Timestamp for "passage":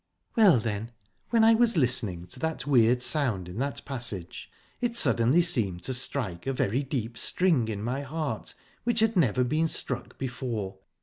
3.85-4.49